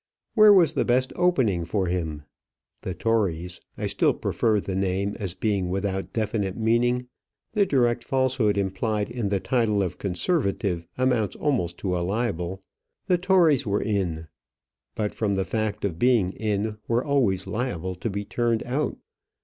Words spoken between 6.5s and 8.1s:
meaning; the direct